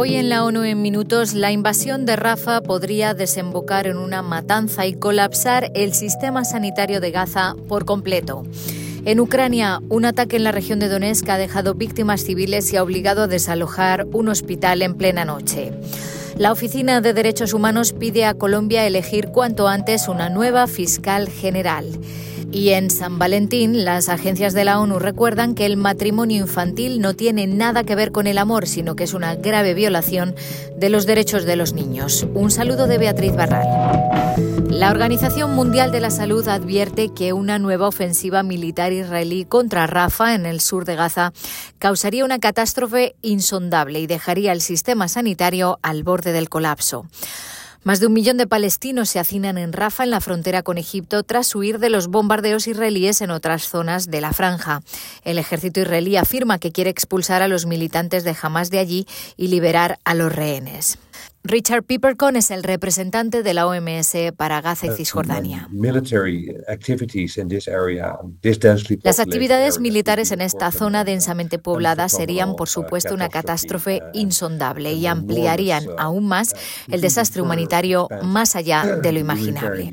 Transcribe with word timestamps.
Hoy 0.00 0.14
en 0.14 0.28
la 0.28 0.44
ONU 0.44 0.62
en 0.62 0.80
minutos, 0.80 1.34
la 1.34 1.50
invasión 1.50 2.06
de 2.06 2.14
Rafa 2.14 2.60
podría 2.60 3.14
desembocar 3.14 3.88
en 3.88 3.96
una 3.96 4.22
matanza 4.22 4.86
y 4.86 4.94
colapsar 4.94 5.72
el 5.74 5.92
sistema 5.92 6.44
sanitario 6.44 7.00
de 7.00 7.10
Gaza 7.10 7.56
por 7.66 7.84
completo. 7.84 8.44
En 9.04 9.18
Ucrania, 9.18 9.80
un 9.88 10.04
ataque 10.04 10.36
en 10.36 10.44
la 10.44 10.52
región 10.52 10.78
de 10.78 10.88
Donetsk 10.88 11.28
ha 11.30 11.36
dejado 11.36 11.74
víctimas 11.74 12.20
civiles 12.20 12.72
y 12.72 12.76
ha 12.76 12.84
obligado 12.84 13.22
a 13.22 13.26
desalojar 13.26 14.06
un 14.12 14.28
hospital 14.28 14.82
en 14.82 14.94
plena 14.94 15.24
noche. 15.24 15.72
La 16.38 16.52
Oficina 16.52 17.00
de 17.00 17.14
Derechos 17.14 17.52
Humanos 17.52 17.92
pide 17.92 18.24
a 18.24 18.32
Colombia 18.32 18.86
elegir 18.86 19.30
cuanto 19.30 19.66
antes 19.66 20.06
una 20.06 20.30
nueva 20.30 20.68
fiscal 20.68 21.28
general. 21.28 21.98
Y 22.52 22.70
en 22.70 22.90
San 22.90 23.18
Valentín, 23.18 23.84
las 23.84 24.08
agencias 24.08 24.54
de 24.54 24.64
la 24.64 24.78
ONU 24.78 25.00
recuerdan 25.00 25.56
que 25.56 25.66
el 25.66 25.76
matrimonio 25.76 26.40
infantil 26.40 27.00
no 27.00 27.14
tiene 27.14 27.48
nada 27.48 27.82
que 27.82 27.96
ver 27.96 28.12
con 28.12 28.28
el 28.28 28.38
amor, 28.38 28.68
sino 28.68 28.94
que 28.94 29.02
es 29.02 29.14
una 29.14 29.34
grave 29.34 29.74
violación 29.74 30.36
de 30.76 30.90
los 30.90 31.06
derechos 31.06 31.44
de 31.44 31.56
los 31.56 31.72
niños. 31.72 32.24
Un 32.34 32.52
saludo 32.52 32.86
de 32.86 32.98
Beatriz 32.98 33.34
Barral. 33.34 33.66
La 34.70 34.90
Organización 34.90 35.54
Mundial 35.54 35.90
de 35.90 35.98
la 35.98 36.10
Salud 36.10 36.46
advierte 36.46 37.08
que 37.08 37.32
una 37.32 37.58
nueva 37.58 37.88
ofensiva 37.88 38.42
militar 38.42 38.92
israelí 38.92 39.44
contra 39.44 39.86
Rafa, 39.86 40.34
en 40.34 40.46
el 40.46 40.60
sur 40.60 40.84
de 40.84 40.94
Gaza, 40.94 41.32
causaría 41.78 42.24
una 42.24 42.38
catástrofe 42.38 43.16
insondable 43.22 43.98
y 43.98 44.06
dejaría 44.06 44.52
el 44.52 44.60
sistema 44.60 45.08
sanitario 45.08 45.78
al 45.82 46.04
borde 46.04 46.27
del 46.32 46.48
colapso. 46.48 47.06
Más 47.84 48.00
de 48.00 48.06
un 48.06 48.12
millón 48.12 48.36
de 48.36 48.46
palestinos 48.46 49.08
se 49.08 49.18
hacinan 49.18 49.56
en 49.56 49.72
Rafa, 49.72 50.04
en 50.04 50.10
la 50.10 50.20
frontera 50.20 50.62
con 50.62 50.78
Egipto, 50.78 51.22
tras 51.22 51.54
huir 51.54 51.78
de 51.78 51.90
los 51.90 52.08
bombardeos 52.08 52.66
israelíes 52.66 53.20
en 53.22 53.30
otras 53.30 53.68
zonas 53.68 54.10
de 54.10 54.20
la 54.20 54.32
franja. 54.32 54.82
El 55.24 55.38
ejército 55.38 55.80
israelí 55.80 56.16
afirma 56.16 56.58
que 56.58 56.72
quiere 56.72 56.90
expulsar 56.90 57.40
a 57.40 57.48
los 57.48 57.66
militantes 57.66 58.24
de 58.24 58.36
Hamas 58.42 58.70
de 58.70 58.78
allí 58.78 59.06
y 59.36 59.48
liberar 59.48 59.98
a 60.04 60.14
los 60.14 60.34
rehenes. 60.34 60.98
Richard 61.44 61.84
Pipercon 61.84 62.36
es 62.36 62.50
el 62.50 62.62
representante 62.62 63.42
de 63.42 63.54
la 63.54 63.66
OMS 63.66 64.14
para 64.36 64.60
Gaza 64.60 64.88
y 64.88 64.90
Cisjordania. 64.90 65.68
Las 69.02 69.18
actividades 69.18 69.80
militares 69.80 70.30
en 70.32 70.40
esta 70.42 70.70
zona 70.70 71.04
densamente 71.04 71.58
poblada 71.58 72.08
serían, 72.10 72.54
por 72.54 72.68
supuesto, 72.68 73.14
una 73.14 73.30
catástrofe 73.30 74.02
insondable 74.12 74.92
y 74.92 75.06
ampliarían 75.06 75.86
aún 75.96 76.26
más 76.26 76.54
el 76.88 77.00
desastre 77.00 77.40
humanitario 77.40 78.08
más 78.22 78.54
allá 78.54 78.96
de 78.96 79.12
lo 79.12 79.18
imaginable. 79.28 79.90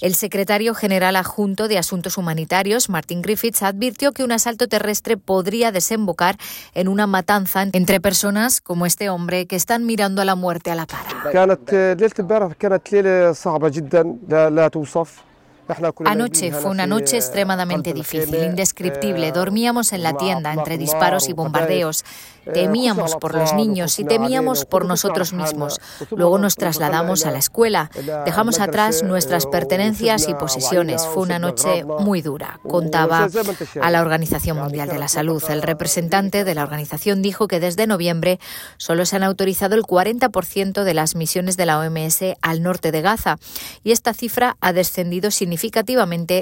El 0.00 0.14
secretario 0.14 0.72
general 0.74 1.16
adjunto 1.16 1.66
de 1.66 1.78
Asuntos 1.78 2.16
Humanitarios, 2.16 2.88
Martin 2.88 3.22
Griffiths, 3.22 3.62
advirtió 3.62 4.12
que 4.12 4.22
un 4.22 4.30
asalto 4.30 4.68
terrestre 4.68 5.16
podría 5.16 5.72
desembocar 5.72 6.36
en 6.74 6.86
una 6.86 7.08
matanza 7.08 7.66
entre 7.72 8.00
personas 8.00 8.60
como 8.60 8.86
este 8.86 9.08
hombre 9.08 9.46
que 9.46 9.56
están 9.56 9.84
mirando 9.84 10.22
a 10.22 10.24
la 10.24 10.36
muerte 10.36 10.70
a 10.70 10.76
la 10.76 10.86
cara. 10.86 11.08
Anoche 16.04 16.52
fue 16.52 16.70
una 16.70 16.86
noche 16.86 17.16
extremadamente 17.16 17.92
difícil, 17.92 18.34
indescriptible. 18.34 19.32
Dormíamos 19.32 19.92
en 19.92 20.02
la 20.02 20.16
tienda 20.16 20.52
entre 20.52 20.78
disparos 20.78 21.28
y 21.28 21.32
bombardeos. 21.32 22.04
Temíamos 22.52 23.16
por 23.16 23.34
los 23.34 23.52
niños 23.52 23.98
y 23.98 24.04
temíamos 24.04 24.64
por 24.64 24.84
nosotros 24.84 25.32
mismos. 25.32 25.80
Luego 26.10 26.38
nos 26.38 26.56
trasladamos 26.56 27.26
a 27.26 27.30
la 27.30 27.38
escuela. 27.38 27.90
Dejamos 28.24 28.60
atrás 28.60 29.02
nuestras 29.02 29.46
pertenencias 29.46 30.28
y 30.28 30.34
posesiones. 30.34 31.06
Fue 31.06 31.22
una 31.22 31.38
noche 31.38 31.84
muy 31.84 32.22
dura, 32.22 32.58
contaba 32.66 33.28
a 33.80 33.90
la 33.90 34.00
Organización 34.00 34.58
Mundial 34.58 34.88
de 34.88 34.98
la 34.98 35.08
Salud. 35.08 35.42
El 35.48 35.62
representante 35.62 36.44
de 36.44 36.54
la 36.54 36.62
organización 36.62 37.22
dijo 37.22 37.46
que 37.46 37.60
desde 37.60 37.86
noviembre 37.86 38.40
solo 38.78 39.04
se 39.04 39.16
han 39.16 39.22
autorizado 39.22 39.74
el 39.74 39.82
40% 39.82 40.82
de 40.82 40.94
las 40.94 41.14
misiones 41.14 41.56
de 41.56 41.66
la 41.66 41.78
OMS 41.78 42.20
al 42.40 42.62
norte 42.62 42.90
de 42.90 43.02
Gaza 43.02 43.38
y 43.84 43.92
esta 43.92 44.14
cifra 44.14 44.56
ha 44.60 44.72
descendido 44.72 45.30
significativamente 45.30 45.59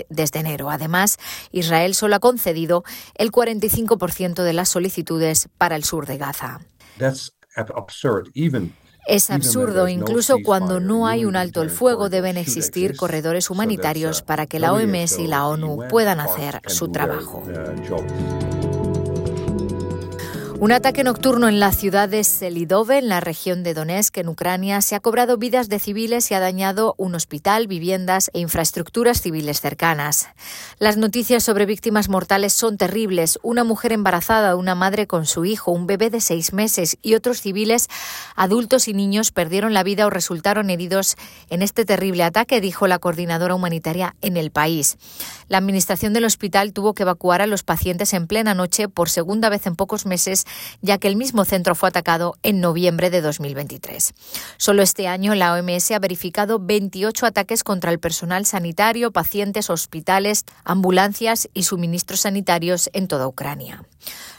desde 0.09 0.41
enero. 0.41 0.71
Además, 0.71 1.19
Israel 1.51 1.95
solo 1.95 2.17
ha 2.17 2.21
concedido 2.21 2.85
el 3.15 3.33
45% 3.33 4.43
de 4.43 4.53
las 4.53 4.69
solicitudes 4.69 5.49
para 5.59 5.77
el 5.77 5.85
sur 5.85 6.07
de 6.07 6.19
Gaza. 6.19 6.61
Es 9.09 9.31
absurdo, 9.31 9.89
incluso 9.89 10.37
cuando 10.45 10.81
no 10.81 11.07
hay 11.07 11.25
un 11.25 11.35
alto 11.35 11.63
el 11.63 11.71
fuego, 11.71 12.11
deben 12.11 12.37
existir 12.37 12.95
corredores 12.95 13.49
humanitarios 13.49 14.21
para 14.21 14.47
que 14.47 14.59
la 14.59 14.75
OMS 14.75 15.19
y 15.19 15.27
la 15.27 15.47
ONU 15.47 15.89
puedan 15.89 16.21
hacer 16.21 16.61
su 16.67 16.89
trabajo. 16.89 17.43
Un 20.61 20.73
ataque 20.73 21.05
nocturno 21.05 21.49
en 21.49 21.61
la 21.61 21.71
ciudad 21.71 22.09
de 22.09 22.25
Selidove, 22.25 22.99
en 22.99 23.09
la 23.09 23.21
región 23.21 23.63
de 23.63 23.75
Donetsk, 23.75 24.19
en 24.19 24.29
Ucrania, 24.29 24.81
se 24.81 24.97
ha 24.97 25.01
cobrado 25.01 25.37
vidas 25.37 25.69
de 25.69 25.79
civiles 25.79 26.29
y 26.33 26.35
ha 26.35 26.41
dañado 26.41 26.97
un 26.99 27.15
hospital, 27.15 27.69
viviendas 27.69 28.29
e 28.35 28.41
infraestructuras 28.41 29.21
civiles 29.21 29.61
cercanas. 29.61 30.31
Las 30.81 30.97
noticias 30.97 31.45
sobre 31.45 31.65
víctimas 31.65 32.09
mortales 32.09 32.55
son 32.55 32.77
terribles. 32.77 33.39
Una 33.45 33.63
mujer 33.63 33.93
embarazada, 33.93 34.57
una 34.57 34.75
madre 34.75 35.07
con 35.07 35.27
su 35.27 35.45
hijo, 35.45 35.71
un 35.71 35.87
bebé 35.87 36.11
de 36.11 36.21
seis 36.21 36.53
meses 36.53 36.99
y 37.03 37.15
otros 37.15 37.41
civiles, 37.41 37.87
adultos 38.35 38.89
y 38.89 38.95
niños 38.95 39.31
perdieron 39.31 39.75
la 39.75 39.85
vida 39.85 40.07
o 40.07 40.11
resultaron 40.11 40.71
heridos 40.71 41.15
en 41.51 41.63
este 41.63 41.85
terrible 41.85 42.25
ataque, 42.25 42.61
dijo 42.61 42.89
la 42.89 42.99
coordinadora 42.99 43.55
humanitaria 43.55 44.17
en 44.23 44.37
el 44.37 44.51
país. 44.51 44.99
La 45.47 45.59
administración 45.59 46.15
del 46.15 46.25
hospital 46.25 46.73
tuvo 46.73 46.95
que 46.95 47.05
evacuar 47.05 47.43
a 47.43 47.47
los 47.47 47.63
pacientes 47.63 48.13
en 48.13 48.27
plena 48.27 48.55
noche 48.55 48.89
por 48.89 49.09
segunda 49.09 49.51
vez 49.51 49.65
en 49.69 49.77
pocos 49.77 50.05
meses 50.05 50.48
ya 50.81 50.99
que 50.99 51.09
el 51.09 51.17
mismo 51.17 51.45
centro 51.45 51.75
fue 51.75 51.89
atacado 51.89 52.35
en 52.43 52.61
noviembre 52.61 53.11
de 53.11 53.21
2023. 53.21 54.15
Solo 54.57 54.83
este 54.83 55.09
año 55.09 55.35
la 55.35 55.55
OMS 55.55 55.91
ha 55.93 55.99
verificado 55.99 56.59
28 56.59 57.27
ataques 57.27 57.65
contra 57.65 57.91
el 57.91 57.99
personal 57.99 58.47
sanitario, 58.47 59.13
pacientes, 59.13 59.71
hospitales, 59.71 60.45
ambulancias 60.65 61.49
y 61.55 61.65
suministros 61.65 62.21
sanitarios 62.21 62.91
en 62.93 63.09
toda 63.09 63.27
Ucrania. 63.27 63.85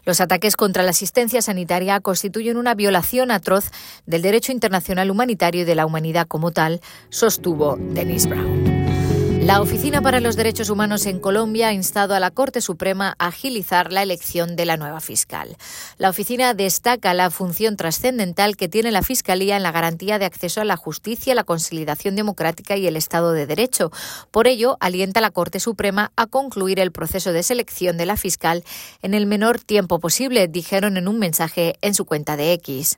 Los 0.06 0.22
ataques 0.22 0.56
contra 0.56 0.84
la 0.84 0.92
asistencia 0.92 1.42
sanitaria 1.42 2.00
constituyen 2.00 2.58
una 2.58 2.76
violación 2.76 3.32
atroz 3.32 3.72
del 4.06 4.22
derecho 4.22 4.52
internacional 4.52 5.12
humanitario 5.12 5.62
y 5.62 5.66
de 5.66 5.76
la 5.76 5.86
humanidad 5.86 6.28
como 6.28 6.52
tal, 6.52 6.82
sostuvo 7.10 7.78
Denis 7.78 8.28
Brown. 8.28 8.79
La 9.50 9.62
Oficina 9.62 10.04
para 10.04 10.20
los 10.20 10.36
Derechos 10.36 10.70
Humanos 10.70 11.08
en 11.08 11.20
Colombia 11.20 11.70
ha 11.70 11.74
instado 11.74 12.14
a 12.14 12.20
la 12.20 12.30
Corte 12.30 12.62
Suprema 12.62 13.16
a 13.18 13.30
agilizar 13.30 13.92
la 13.92 14.04
elección 14.04 14.56
de 14.56 14.68
la 14.68 14.78
nueva 14.78 15.00
fiscal. 15.00 15.58
La 15.98 16.12
oficina 16.12 16.54
destaca 16.54 17.16
la 17.16 17.32
función 17.32 17.76
trascendental 17.76 18.56
que 18.56 18.68
tiene 18.68 18.92
la 18.92 19.02
Fiscalía 19.02 19.58
en 19.58 19.64
la 19.64 19.72
garantía 19.72 20.20
de 20.20 20.26
acceso 20.26 20.62
a 20.62 20.66
la 20.66 20.78
justicia, 20.78 21.34
la 21.34 21.46
consolidación 21.46 22.16
democrática 22.16 22.78
y 22.78 22.86
el 22.86 22.96
Estado 22.96 23.32
de 23.32 23.48
Derecho. 23.48 23.92
Por 24.30 24.48
ello, 24.48 24.78
alienta 24.82 25.20
a 25.20 25.24
la 25.24 25.32
Corte 25.32 25.60
Suprema 25.60 26.12
a 26.16 26.28
concluir 26.28 26.80
el 26.80 26.92
proceso 26.92 27.34
de 27.34 27.42
selección 27.42 27.98
de 27.98 28.06
la 28.06 28.18
fiscal 28.18 28.64
en 29.02 29.16
el 29.16 29.26
menor 29.26 29.60
tiempo 29.60 29.98
posible, 29.98 30.48
dijeron 30.48 30.96
en 30.96 31.08
un 31.08 31.18
mensaje 31.18 31.74
en 31.82 31.96
su 31.96 32.06
cuenta 32.06 32.38
de 32.38 32.54
X. 32.54 32.98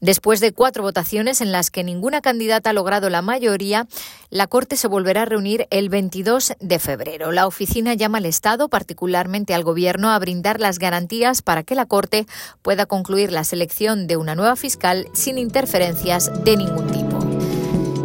Después 0.00 0.40
de 0.40 0.52
cuatro 0.52 0.82
votaciones 0.82 1.40
en 1.40 1.52
las 1.52 1.70
que 1.70 1.84
ninguna 1.84 2.22
candidata 2.22 2.70
ha 2.70 2.72
logrado 2.72 3.10
la 3.10 3.20
mayoría, 3.20 3.86
la 4.30 4.46
Corte 4.46 4.76
se 4.76 4.88
volverá 4.88 5.22
a 5.22 5.26
reunir 5.26 5.66
el 5.70 5.90
22 5.90 6.54
de 6.58 6.78
febrero. 6.78 7.32
La 7.32 7.46
oficina 7.46 7.92
llama 7.94 8.18
al 8.18 8.26
Estado, 8.26 8.68
particularmente 8.68 9.52
al 9.52 9.64
Gobierno, 9.64 10.10
a 10.10 10.18
brindar 10.18 10.58
las 10.58 10.78
garantías 10.78 11.42
para 11.42 11.64
que 11.64 11.74
la 11.74 11.86
Corte 11.86 12.26
pueda 12.62 12.86
concluir 12.86 13.30
la 13.30 13.44
selección 13.44 14.06
de 14.06 14.16
una 14.16 14.34
nueva 14.34 14.56
fiscal 14.56 15.06
sin 15.12 15.38
interferencias 15.38 16.30
de 16.44 16.56
ningún 16.56 16.86
tipo. 16.86 16.99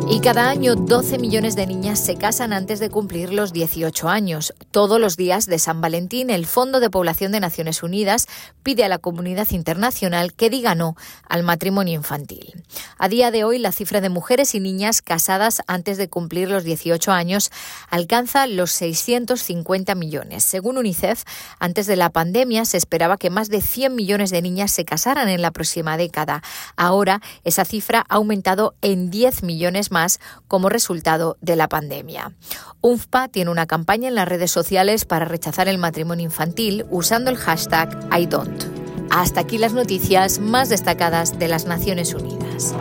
Y 0.07 0.19
cada 0.19 0.49
año 0.51 0.75
12 0.75 1.17
millones 1.17 1.55
de 1.55 1.65
niñas 1.65 1.99
se 1.99 2.15
casan 2.15 2.53
antes 2.53 2.79
de 2.79 2.91
cumplir 2.91 3.33
los 3.33 3.53
18 3.53 4.07
años. 4.07 4.53
Todos 4.69 5.01
los 5.01 5.17
días 5.17 5.47
de 5.47 5.57
San 5.57 5.81
Valentín, 5.81 6.29
el 6.29 6.45
Fondo 6.45 6.79
de 6.79 6.91
Población 6.91 7.31
de 7.31 7.39
Naciones 7.39 7.81
Unidas 7.81 8.27
pide 8.61 8.83
a 8.83 8.87
la 8.87 8.99
comunidad 8.99 9.49
internacional 9.49 10.33
que 10.33 10.51
diga 10.51 10.75
no 10.75 10.95
al 11.27 11.41
matrimonio 11.41 11.95
infantil. 11.95 12.63
A 12.99 13.09
día 13.09 13.31
de 13.31 13.45
hoy, 13.45 13.57
la 13.57 13.71
cifra 13.71 13.99
de 13.99 14.09
mujeres 14.09 14.53
y 14.53 14.59
niñas 14.59 15.01
casadas 15.01 15.63
antes 15.65 15.97
de 15.97 16.07
cumplir 16.07 16.51
los 16.51 16.63
18 16.63 17.11
años 17.11 17.49
alcanza 17.89 18.45
los 18.45 18.71
650 18.73 19.95
millones. 19.95 20.43
Según 20.43 20.77
UNICEF, 20.77 21.23
antes 21.59 21.87
de 21.87 21.95
la 21.95 22.11
pandemia 22.11 22.65
se 22.65 22.77
esperaba 22.77 23.17
que 23.17 23.31
más 23.31 23.49
de 23.49 23.61
100 23.61 23.95
millones 23.95 24.29
de 24.29 24.43
niñas 24.43 24.71
se 24.71 24.85
casaran 24.85 25.29
en 25.29 25.41
la 25.41 25.49
próxima 25.49 25.97
década. 25.97 26.43
Ahora, 26.75 27.21
esa 27.43 27.65
cifra 27.65 28.05
ha 28.07 28.15
aumentado 28.15 28.75
en 28.83 29.09
10 29.09 29.41
millones 29.41 29.89
como 30.47 30.69
resultado 30.69 31.37
de 31.41 31.55
la 31.55 31.67
pandemia. 31.67 32.33
UNFPA 32.81 33.27
tiene 33.29 33.51
una 33.51 33.65
campaña 33.65 34.07
en 34.07 34.15
las 34.15 34.27
redes 34.27 34.51
sociales 34.51 35.05
para 35.05 35.25
rechazar 35.25 35.67
el 35.67 35.77
matrimonio 35.77 36.25
infantil 36.25 36.85
usando 36.89 37.31
el 37.31 37.37
hashtag 37.37 37.89
I 38.15 38.29
Hasta 39.09 39.41
aquí 39.41 39.57
las 39.57 39.73
noticias 39.73 40.39
más 40.39 40.69
destacadas 40.69 41.39
de 41.39 41.47
las 41.47 41.65
Naciones 41.65 42.13
Unidas. 42.13 42.75